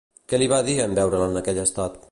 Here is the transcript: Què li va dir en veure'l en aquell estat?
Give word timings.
Què 0.31 0.37
li 0.41 0.47
va 0.53 0.59
dir 0.69 0.75
en 0.87 0.97
veure'l 1.01 1.27
en 1.27 1.41
aquell 1.43 1.63
estat? 1.67 2.05